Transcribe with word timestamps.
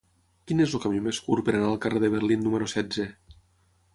Quin 0.51 0.63
és 0.63 0.71
el 0.77 0.81
camí 0.85 1.01
més 1.07 1.19
curt 1.25 1.45
per 1.49 1.53
anar 1.57 1.67
al 1.73 1.77
carrer 1.85 2.01
de 2.05 2.11
Berlín 2.15 2.43
número 2.47 2.69
setze? 2.75 3.05